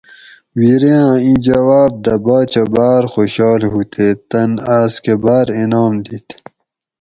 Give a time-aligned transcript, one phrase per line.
[0.59, 6.27] بِریاۤں اِیں جواب دہ باچہ باۤر خوشال ہُو تے تن آۤس کہ باۤر انعام دِیت